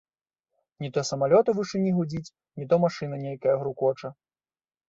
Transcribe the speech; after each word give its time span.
Не 0.83 0.89
то 0.95 1.03
самалёт 1.09 1.51
у 1.53 1.55
вышыні 1.59 1.91
гудзіць, 1.97 2.31
не 2.63 2.67
то 2.73 2.83
машына 2.87 3.23
нейкая 3.27 3.55
грукоча. 3.61 4.07